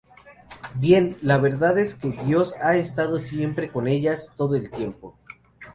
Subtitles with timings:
[0.79, 5.15] Bien, la verdad es que Dios ha estado siempre con ellas todo el tiempo".